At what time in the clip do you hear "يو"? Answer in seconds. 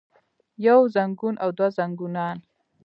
0.65-0.79